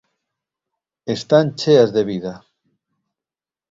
Están 1.15 1.45
cheas 1.59 1.89
de 1.95 2.03
vida. 2.11 2.33